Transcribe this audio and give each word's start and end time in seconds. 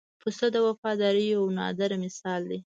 پسه 0.21 0.45
د 0.55 0.57
وفادارۍ 0.67 1.25
یو 1.35 1.43
نادره 1.57 1.97
مثال 2.05 2.41
دی. 2.49 2.59